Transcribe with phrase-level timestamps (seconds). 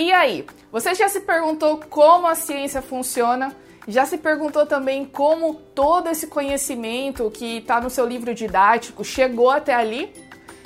[0.00, 3.54] E aí, você já se perguntou como a ciência funciona?
[3.86, 9.50] Já se perguntou também como todo esse conhecimento que está no seu livro didático chegou
[9.50, 10.10] até ali?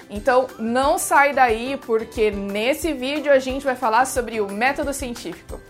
[0.09, 5.61] Então não sai daí porque nesse vídeo a gente vai falar sobre o método científico.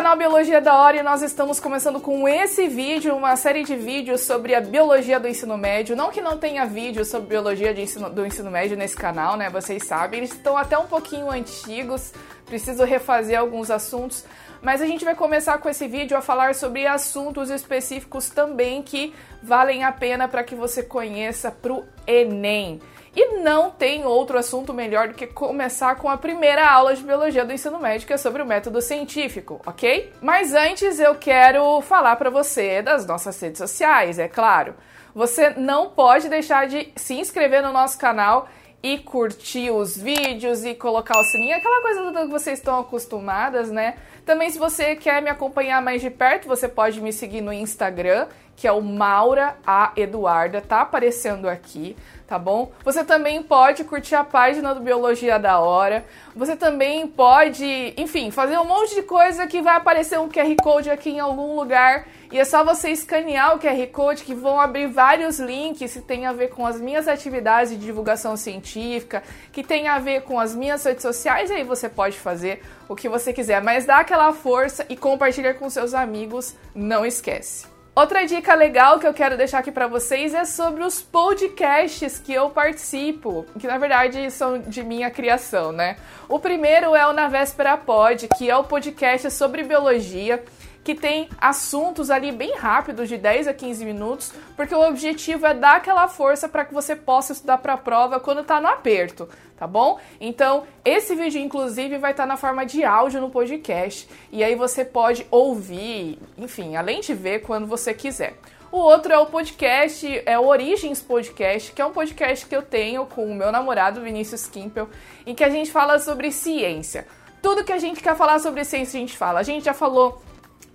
[0.00, 4.22] Canal Biologia da Hora e nós estamos começando com esse vídeo, uma série de vídeos
[4.22, 5.94] sobre a biologia do ensino médio.
[5.94, 9.50] Não que não tenha vídeos sobre biologia ensino, do ensino médio nesse canal, né?
[9.50, 12.14] Vocês sabem, eles estão até um pouquinho antigos,
[12.46, 14.24] preciso refazer alguns assuntos.
[14.62, 19.14] Mas a gente vai começar com esse vídeo a falar sobre assuntos específicos também que
[19.42, 22.80] valem a pena para que você conheça para o Enem.
[23.14, 27.44] E não tem outro assunto melhor do que começar com a primeira aula de biologia
[27.44, 30.12] do ensino médio, que é sobre o método científico, ok?
[30.20, 34.74] Mas antes eu quero falar para você das nossas redes sociais, é claro.
[35.12, 38.48] Você não pode deixar de se inscrever no nosso canal
[38.82, 43.96] e curtir os vídeos e colocar o sininho, aquela coisa que vocês estão acostumadas, né?
[44.30, 48.28] Também, se você quer me acompanhar mais de perto, você pode me seguir no Instagram,
[48.54, 51.96] que é o Maura A Eduarda, tá aparecendo aqui
[52.30, 52.70] tá bom?
[52.84, 56.04] Você também pode curtir a página do Biologia da Hora.
[56.36, 60.90] Você também pode, enfim, fazer um monte de coisa que vai aparecer um QR Code
[60.90, 62.06] aqui em algum lugar.
[62.32, 66.26] E é só você escanear o QR Code que vão abrir vários links que tem
[66.26, 69.20] a ver com as minhas atividades de divulgação científica,
[69.50, 72.94] que tem a ver com as minhas redes sociais, e aí você pode fazer o
[72.94, 77.66] que você quiser, mas dá aquela força e compartilha com seus amigos, não esquece.
[77.92, 82.32] Outra dica legal que eu quero deixar aqui para vocês é sobre os podcasts que
[82.32, 85.96] eu participo, que na verdade são de minha criação, né?
[86.28, 90.42] O primeiro é o Na Véspera Pod, que é o podcast sobre biologia
[90.82, 95.54] que tem assuntos ali bem rápidos, de 10 a 15 minutos, porque o objetivo é
[95.54, 99.28] dar aquela força para que você possa estudar para a prova quando está no aperto,
[99.56, 99.98] tá bom?
[100.20, 104.54] Então, esse vídeo inclusive vai estar tá na forma de áudio no podcast, e aí
[104.54, 108.34] você pode ouvir, enfim, além de ver quando você quiser.
[108.72, 112.62] O outro é o podcast, é o Origens Podcast, que é um podcast que eu
[112.62, 114.88] tenho com o meu namorado Vinícius Kimpel,
[115.26, 117.04] em que a gente fala sobre ciência.
[117.42, 119.40] Tudo que a gente quer falar sobre ciência a gente fala.
[119.40, 120.22] A gente já falou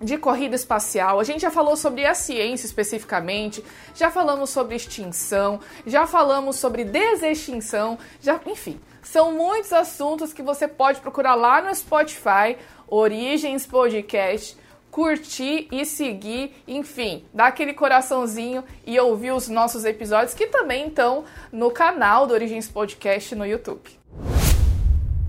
[0.00, 3.64] de corrida espacial, a gente já falou sobre a ciência especificamente,
[3.94, 10.68] já falamos sobre extinção, já falamos sobre desextinção, já, enfim, são muitos assuntos que você
[10.68, 12.56] pode procurar lá no Spotify,
[12.88, 14.56] Origens Podcast,
[14.90, 21.24] curtir e seguir, enfim, dar aquele coraçãozinho e ouvir os nossos episódios que também estão
[21.52, 24.05] no canal do Origens Podcast no YouTube.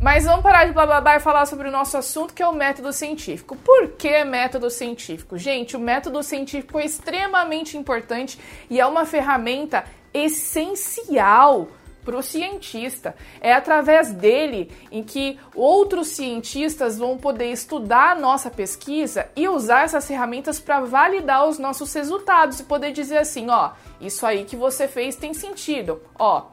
[0.08, 2.94] Mas vamos parar de blá e falar sobre o nosso assunto, que é o método
[2.94, 3.58] científico.
[3.58, 5.38] Por que método científico?
[5.38, 11.68] Gente, o método científico é extremamente importante e é uma ferramenta essencial
[12.06, 13.18] para o cientista.
[13.42, 19.84] É através dele em que outros cientistas vão poder estudar a nossa pesquisa e usar
[19.84, 24.56] essas ferramentas para validar os nossos resultados e poder dizer assim, ó, isso aí que
[24.56, 26.02] você fez tem sentido.
[26.18, 26.46] Ó,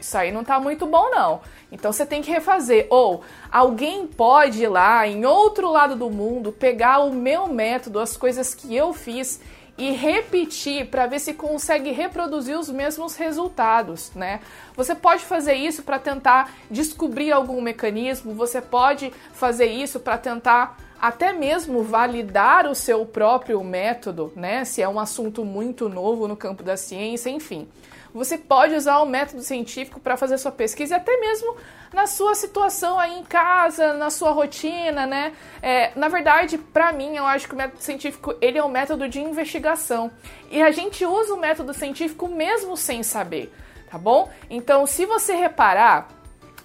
[0.00, 1.40] isso aí não tá muito bom não.
[1.70, 2.86] Então você tem que refazer.
[2.90, 8.16] Ou alguém pode ir lá em outro lado do mundo pegar o meu método, as
[8.16, 9.40] coisas que eu fiz
[9.80, 14.40] e repetir para ver se consegue reproduzir os mesmos resultados, né?
[14.76, 20.76] Você pode fazer isso para tentar descobrir algum mecanismo, você pode fazer isso para tentar
[21.00, 24.66] até mesmo validar o seu próprio método, né?
[24.66, 27.66] Se é um assunto muito novo no campo da ciência, enfim.
[28.12, 31.56] Você pode usar o método científico para fazer sua pesquisa e até mesmo
[31.92, 35.32] na sua situação aí em casa, na sua rotina, né?
[35.62, 39.08] É, na verdade, para mim, eu acho que o método científico ele é um método
[39.08, 40.10] de investigação
[40.50, 43.52] e a gente usa o método científico mesmo sem saber,
[43.90, 44.30] tá bom?
[44.48, 46.08] Então, se você reparar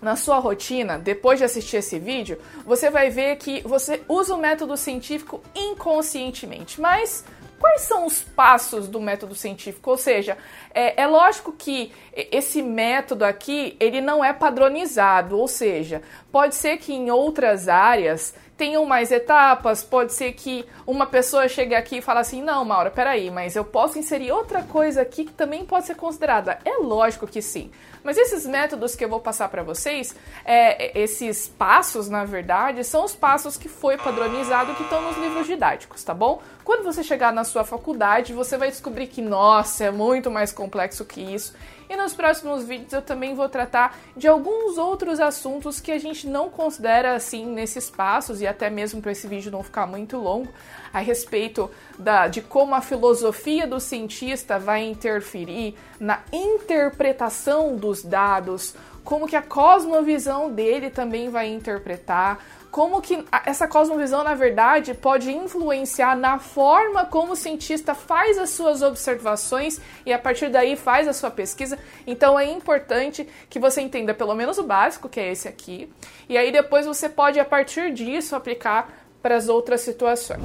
[0.02, 4.38] na sua rotina, depois de assistir esse vídeo, você vai ver que você usa o
[4.38, 7.26] método científico inconscientemente, mas
[7.66, 9.90] Quais são os passos do método científico?
[9.90, 10.38] Ou seja,
[10.72, 16.04] é, é, lógico que esse método aqui ele não é padronizado, ou seja,
[16.36, 21.74] pode ser que em outras áreas tenham mais etapas, pode ser que uma pessoa chegue
[21.74, 25.32] aqui e fale assim, não, Maura, peraí, mas eu posso inserir outra coisa aqui que
[25.32, 26.60] também pode ser considerada.
[26.66, 27.72] É lógico que sim.
[28.04, 33.06] Mas esses métodos que eu vou passar para vocês, é, esses passos, na verdade, são
[33.06, 36.42] os passos que foi padronizado que estão nos livros didáticos, tá bom?
[36.66, 41.06] Quando você chegar na sua faculdade, você vai descobrir que, nossa, é muito mais complexo
[41.06, 41.56] que isso
[41.90, 46.28] E nos próximos vídeos eu também vou tratar de alguns outros assuntos que a gente
[46.28, 50.52] não considera assim nesses passos e até mesmo para esse vídeo não ficar muito longo,
[50.92, 58.74] a respeito da, de como a filosofia do cientista vai interferir na interpretação dos dados,
[59.06, 65.32] como que a cosmovisão dele também vai interpretar, como que essa cosmovisão, na verdade, pode
[65.32, 71.08] influenciar na forma como o cientista faz as suas observações e a partir daí faz
[71.08, 71.80] a sua pesquisa.
[72.06, 75.90] Então é importante que você entenda pelo menos o básico, que é esse aqui,
[76.28, 78.92] e aí depois você pode, a partir disso, aplicar
[79.22, 80.42] para as outras situações.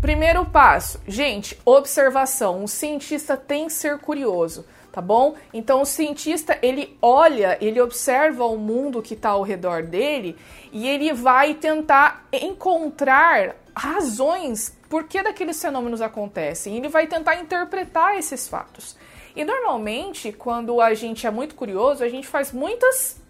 [0.00, 2.62] Primeiro passo, gente, observação.
[2.62, 5.34] Um cientista tem que ser curioso tá bom?
[5.52, 10.36] Então o cientista ele olha, ele observa o mundo que está ao redor dele
[10.72, 16.76] e ele vai tentar encontrar razões por que daqueles fenômenos acontecem.
[16.76, 18.96] Ele vai tentar interpretar esses fatos.
[19.34, 23.20] E normalmente, quando a gente é muito curioso, a gente faz muitas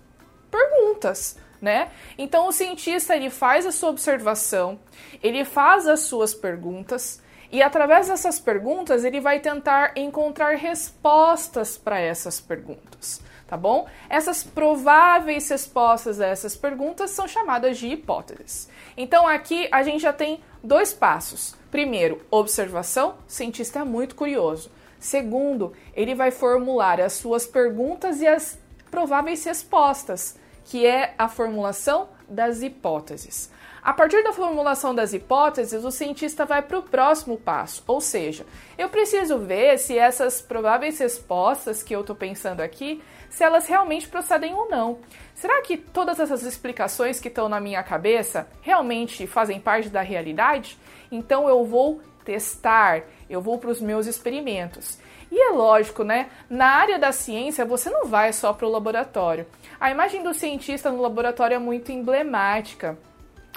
[0.51, 1.91] perguntas, né?
[2.17, 4.81] Então o cientista ele faz a sua observação,
[5.23, 7.23] ele faz as suas perguntas,
[7.53, 13.87] e através dessas perguntas, ele vai tentar encontrar respostas para essas perguntas, tá bom?
[14.09, 18.69] Essas prováveis respostas a essas perguntas são chamadas de hipóteses.
[18.97, 21.57] Então aqui a gente já tem dois passos.
[21.71, 24.71] Primeiro, observação, o cientista é muito curioso.
[25.01, 28.59] Segundo, ele vai formular as suas perguntas e as
[28.91, 33.51] prováveis respostas, que é a formulação das hipóteses.
[33.83, 38.45] A partir da formulação das hipóteses, o cientista vai para o próximo passo, ou seja,
[38.77, 44.07] eu preciso ver se essas prováveis respostas que eu estou pensando aqui, se elas realmente
[44.07, 44.99] procedem ou não.
[45.35, 50.79] Será que todas essas explicações que estão na minha cabeça realmente fazem parte da realidade?
[51.11, 54.99] Então eu vou testar, eu vou para os meus experimentos.
[55.33, 56.29] E é lógico, né?
[56.51, 59.47] Na área da ciência, você não vai só para o laboratório.
[59.81, 62.99] A imagem do cientista no laboratório é muito emblemática.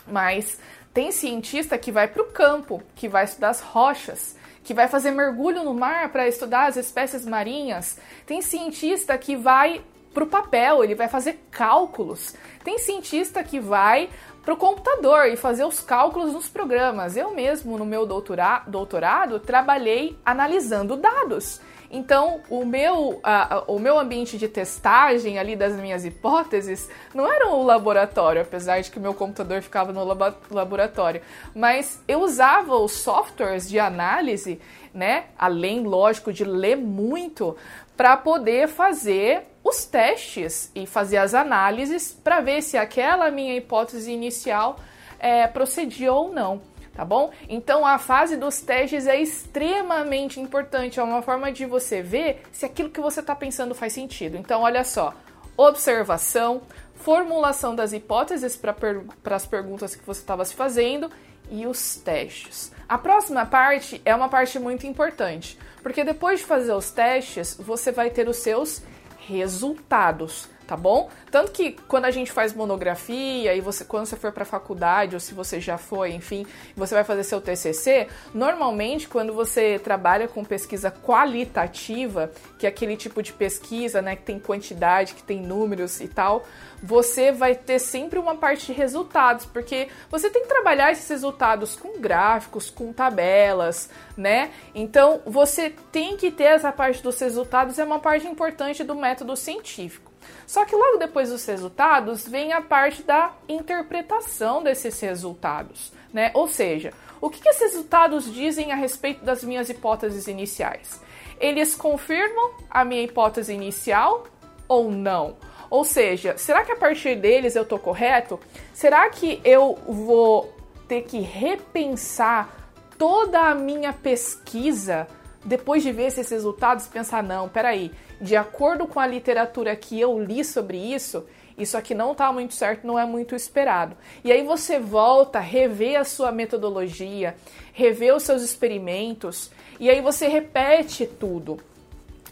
[0.07, 0.59] Mas
[0.93, 5.11] tem cientista que vai para o campo, que vai estudar as rochas, que vai fazer
[5.11, 7.97] mergulho no mar para estudar as espécies marinhas.
[8.25, 9.81] Tem cientista que vai
[10.13, 12.35] para o papel, ele vai fazer cálculos.
[12.63, 14.09] Tem cientista que vai
[14.43, 17.17] para o computador e fazer os cálculos nos programas.
[17.17, 21.59] Eu mesmo, no meu doutorado, trabalhei analisando dados.
[21.95, 23.21] Então, o meu,
[23.67, 28.89] o meu ambiente de testagem ali das minhas hipóteses não era o laboratório, apesar de
[28.89, 31.21] que meu computador ficava no labo laboratório.
[31.53, 34.59] Mas eu usava os softwares de análise,
[34.91, 35.25] né?
[35.37, 37.55] Além, lógico, de ler muito,
[37.95, 44.11] para poder fazer os testes e fazer as análises para ver se aquela minha hipótese
[44.11, 44.79] inicial
[45.19, 47.31] é, procedia ou não tá bom?
[47.49, 52.65] Então a fase dos testes é extremamente importante, é uma forma de você ver se
[52.65, 54.37] aquilo que você está pensando faz sentido.
[54.37, 55.13] Então, olha só:
[55.57, 56.61] observação,
[56.95, 61.11] formulação das hipóteses para as perguntas que você estava se fazendo
[61.51, 62.71] e os testes.
[62.87, 67.91] A próxima parte é uma parte muito importante, porque depois de fazer os testes, você
[67.91, 68.81] vai ter os seus
[69.27, 71.07] resultados tá bom?
[71.29, 75.19] Tanto que quando a gente faz monografia e você quando você for para faculdade ou
[75.19, 80.43] se você já foi, enfim, você vai fazer seu TCC, normalmente quando você trabalha com
[80.43, 86.01] pesquisa qualitativa, que é aquele tipo de pesquisa, né, que tem quantidade, que tem números
[86.01, 86.43] e tal,
[86.81, 91.75] você vai ter sempre uma parte de resultados, porque você tem que trabalhar esses resultados
[91.75, 94.51] com gráficos, com tabelas, né?
[94.75, 99.35] Então, você tem que ter essa parte dos resultados, é uma parte importante do método
[99.37, 100.12] científico.
[100.45, 106.31] Só que logo depois dos resultados vem a parte da interpretação desses resultados, né?
[106.33, 111.01] Ou seja, o que, esses resultados dizem a respeito das minhas hipóteses iniciais?
[111.39, 114.25] Eles confirmam a minha hipótese inicial
[114.67, 115.37] ou não?
[115.69, 118.39] Ou seja, será que a partir deles eu estou correto?
[118.73, 120.53] Será que eu vou
[120.87, 125.07] ter que repensar toda a minha pesquisa
[125.43, 130.19] depois de ver esses resultados, pensar: não, peraí, de acordo com a literatura que eu
[130.19, 131.25] li sobre isso,
[131.57, 133.95] isso aqui não está muito certo, não é muito esperado.
[134.23, 137.35] E aí você volta, revê a sua metodologia,
[137.73, 141.59] revê os seus experimentos, e aí você repete tudo.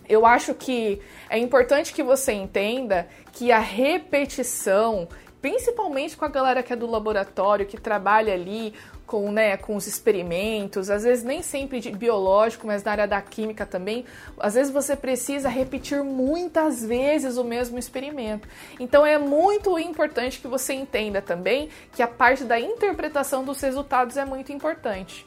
[0.08, 5.08] Eu acho que é importante que você entenda que a repetição,
[5.42, 8.74] principalmente com a galera que é do laboratório, que trabalha ali
[9.12, 13.22] com, né, com os experimentos, às vezes nem sempre de biológico, mas na área da
[13.22, 14.06] química também,
[14.40, 18.48] às vezes você precisa repetir muitas vezes o mesmo experimento.
[18.80, 24.16] Então é muito importante que você entenda também que a parte da interpretação dos resultados
[24.16, 25.26] é muito importante.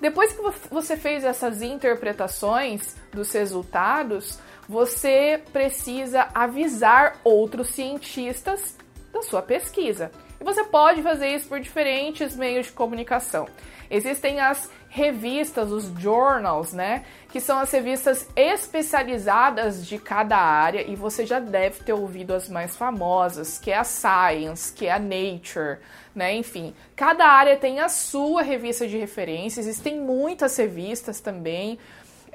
[0.00, 8.76] Depois que você fez essas interpretações dos resultados, você precisa avisar outros cientistas
[9.12, 10.10] da sua pesquisa.
[10.44, 13.48] Você pode fazer isso por diferentes meios de comunicação.
[13.90, 17.04] Existem as revistas, os journals, né?
[17.30, 22.50] Que são as revistas especializadas de cada área e você já deve ter ouvido as
[22.50, 25.78] mais famosas, que é a Science, que é a Nature,
[26.14, 26.34] né?
[26.34, 31.78] Enfim, cada área tem a sua revista de referência, existem muitas revistas também.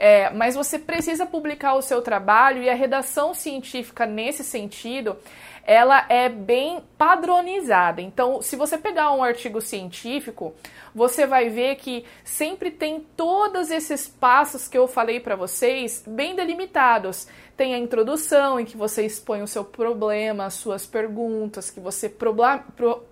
[0.02, 5.18] É, mas você precisa publicar o seu trabalho e a redação científica nesse sentido
[5.66, 8.02] ela é bem padronizada.
[8.02, 10.56] Então, se você pegar um artigo científico,
[10.96, 16.36] você vai ver que sempre tem todos esses passos que eu falei para vocês bem
[16.36, 17.28] delimitados.
[17.56, 22.12] Tem a introdução em que você expõe o seu problema, as suas perguntas, que você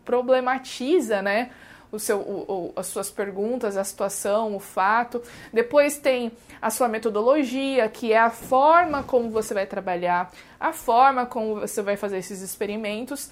[0.04, 1.52] problematiza, né?
[1.92, 5.22] O seu, o, o, as suas perguntas, a situação, o fato.
[5.52, 11.26] Depois tem a sua metodologia, que é a forma como você vai trabalhar, a forma
[11.26, 13.30] como você vai fazer esses experimentos.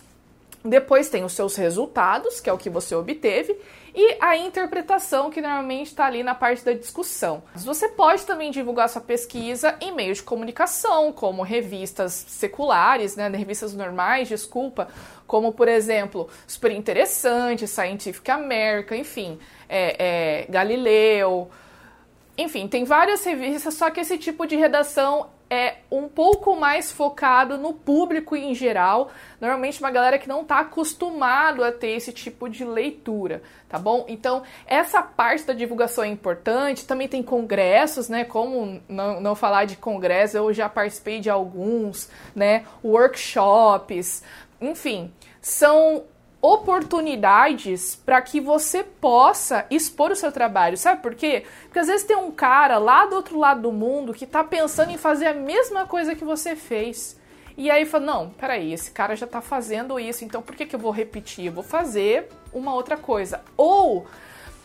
[0.64, 3.56] Depois tem os seus resultados, que é o que você obteve,
[3.96, 7.42] e a interpretação, que normalmente está ali na parte da discussão.
[7.56, 13.74] Você pode também divulgar sua pesquisa em meios de comunicação, como revistas seculares, né, revistas
[13.74, 14.90] normais, desculpa,
[15.26, 21.50] como por exemplo, super interessante, Scientific American, enfim, é, é, Galileu.
[22.38, 27.58] Enfim, tem várias revistas, só que esse tipo de redação é um pouco mais focado
[27.58, 32.50] no público em geral, normalmente uma galera que não está acostumado a ter esse tipo
[32.50, 34.06] de leitura, tá bom?
[34.08, 38.24] Então, essa parte da divulgação é importante, também tem congressos, né?
[38.26, 42.66] Como não, não falar de congresso, eu já participei de alguns, né?
[42.84, 44.24] Workshops,
[44.60, 46.04] enfim, são
[46.46, 50.78] oportunidades para que você possa expor o seu trabalho.
[50.78, 51.44] Sabe por quê?
[51.64, 54.92] Porque às vezes tem um cara lá do outro lado do mundo que está pensando
[54.92, 57.20] em fazer a mesma coisa que você fez.
[57.58, 60.76] E aí fala: não, peraí, esse cara já está fazendo isso, então por que, que
[60.76, 61.48] eu vou repetir?
[61.48, 63.42] Eu vou fazer uma outra coisa.
[63.58, 64.06] Ou,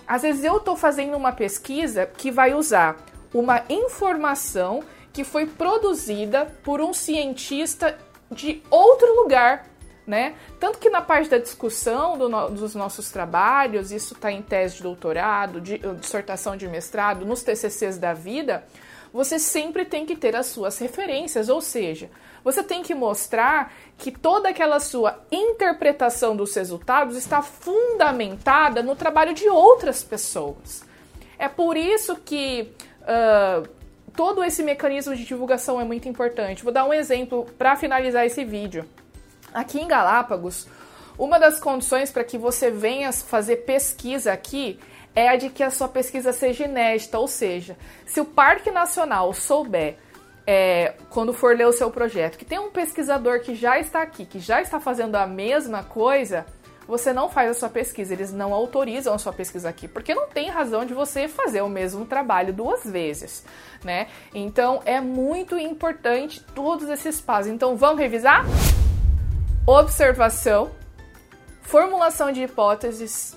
[0.07, 2.97] às vezes eu estou fazendo uma pesquisa que vai usar
[3.33, 4.83] uma informação
[5.15, 7.97] que foi produzida por um cientista
[8.31, 9.67] de outro lugar
[10.07, 10.35] né?
[10.59, 14.77] Tanto que na parte da discussão do no, dos nossos trabalhos, isso está em tese
[14.77, 18.65] de doutorado, de, dissertação de mestrado, nos TCCs da vida,
[19.13, 22.11] você sempre tem que ter as suas referências, ou seja,
[22.45, 29.35] você tem que mostrar que toda aquela sua interpretação dos resultados está fundamentada no trabalho
[29.35, 30.85] de outras pessoas.
[31.39, 33.69] É por isso que uh,
[34.15, 36.63] todo esse mecanismo de divulgação é muito importante.
[36.63, 38.87] Vou dar um exemplo para finalizar esse vídeo.
[39.53, 40.67] Aqui em Galápagos,
[41.19, 44.79] uma das condições para que você venha fazer pesquisa aqui
[45.15, 47.77] é a de que a sua pesquisa seja inédita, ou seja,
[48.07, 49.97] se o Parque Nacional souber,
[50.47, 54.25] é, quando for ler o seu projeto, que tem um pesquisador que já está aqui,
[54.25, 56.47] que já está fazendo a mesma coisa,
[56.89, 60.29] você não faz a sua pesquisa, eles não autorizam a sua pesquisa aqui, porque não
[60.29, 63.45] tem razão de você fazer o mesmo trabalho duas vezes,
[63.85, 64.09] né?
[64.35, 67.53] Então é muito importante todos esses passos.
[67.53, 68.45] Então vamos revisar?
[69.71, 70.73] Observação,
[71.63, 73.37] formulação de hipóteses,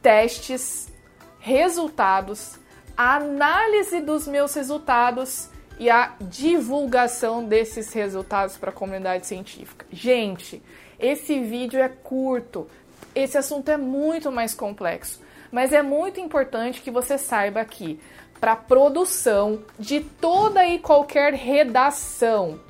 [0.00, 0.90] testes,
[1.38, 2.54] resultados,
[2.96, 9.84] análise dos meus resultados e a divulgação desses resultados para a comunidade científica.
[9.92, 10.62] Gente,
[10.98, 12.66] esse vídeo é curto,
[13.14, 15.20] esse assunto é muito mais complexo,
[15.52, 18.00] mas é muito importante que você saiba aqui
[18.40, 22.64] para a produção de toda e qualquer redação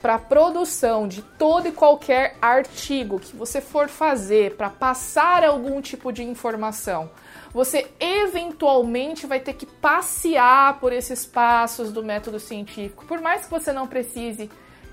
[0.00, 5.80] para a produção de todo e qualquer artigo que você for fazer para passar algum
[5.80, 7.10] tipo de informação,
[7.52, 13.50] você eventualmente vai ter que passear por esses passos do método científico, por mais que
[13.50, 14.48] você não precise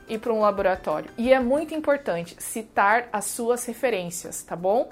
[0.07, 1.11] ir para um laboratório.
[1.17, 4.89] E é muito importante citar as suas referências, tá bom?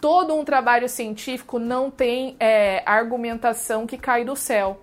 [0.00, 4.82] Todo um trabalho científico não tem é, argumentação que cai do céu.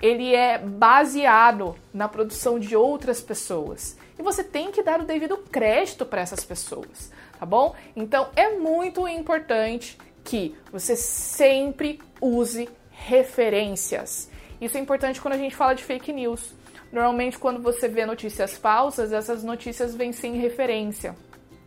[0.00, 5.36] Ele é baseado na produção de outras pessoas e você tem que dar o devido
[5.36, 7.74] crédito para essas pessoas, tá bom?
[7.96, 14.30] Então é muito importante que você sempre use referências.
[14.60, 16.54] Isso é importante quando a gente fala de fake news.
[16.90, 21.16] Normalmente, quando você vê notícias falsas, essas notícias vêm sem referência,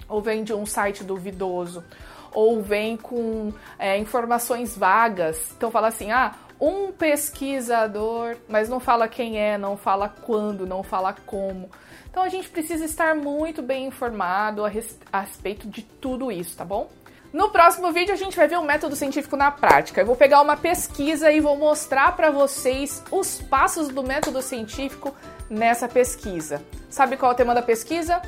[0.08, 1.84] ou vêm de um site duvidoso,
[2.32, 5.52] ou vêm com é, informações vagas.
[5.58, 10.84] Então, fala assim: ah, um pesquisador, mas não fala quem é, não fala quando, não
[10.84, 11.70] fala como.
[12.10, 16.58] Então a gente precisa estar muito bem informado a, res a respeito de tudo isso,
[16.58, 16.90] tá bom?
[17.32, 20.02] No próximo vídeo a gente vai ver o método científico na prática.
[20.02, 25.14] Eu vou pegar uma pesquisa e vou mostrar para vocês os passos do método científico
[25.50, 26.64] nessa pesquisa.
[26.90, 28.22] Sabe qual é o tema da pesquisa?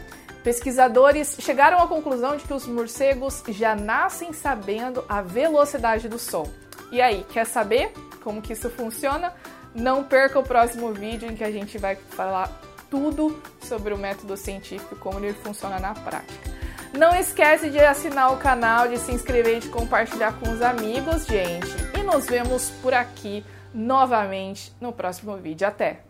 [0.43, 6.47] Pesquisadores chegaram à conclusão de que os morcegos já nascem sabendo a velocidade do som.
[6.91, 7.91] E aí, quer saber
[8.23, 9.33] como que isso funciona?
[9.73, 12.49] Não perca o próximo vídeo em que a gente vai falar
[12.89, 16.49] tudo sobre o método científico como ele funciona na prática.
[16.97, 21.25] Não esquece de assinar o canal, de se inscrever e de compartilhar com os amigos,
[21.27, 21.67] gente.
[21.97, 25.67] E nos vemos por aqui novamente no próximo vídeo.
[25.67, 26.08] Até!